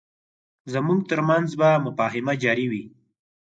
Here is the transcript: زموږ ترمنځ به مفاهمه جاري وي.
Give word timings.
زموږ 0.73 0.99
ترمنځ 1.09 1.49
به 1.59 1.69
مفاهمه 1.85 2.33
جاري 2.43 2.65
وي. 2.71 2.83